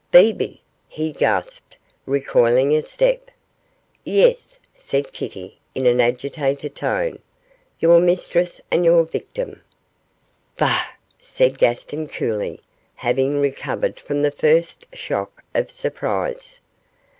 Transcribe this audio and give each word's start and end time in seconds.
'Bebe?' 0.09 0.61
he 0.87 1.11
gasped, 1.11 1.77
recoiling 2.07 2.75
a 2.75 2.81
step. 2.81 3.29
'Yes!' 4.03 4.59
said 4.73 5.13
Kitty, 5.13 5.59
in 5.75 5.85
an 5.85 6.01
agitated 6.01 6.75
tone, 6.75 7.19
'your 7.79 7.99
mistress 7.99 8.59
and 8.71 8.83
your 8.83 9.03
victim.' 9.03 9.61
'Bah!' 10.57 10.93
said 11.19 11.59
Gaston, 11.59 12.07
coolly, 12.07 12.61
having 12.95 13.39
recovered 13.39 13.99
from 13.99 14.23
the 14.23 14.31
first 14.31 14.87
shock 14.91 15.43
of 15.53 15.69
surprise. 15.69 16.61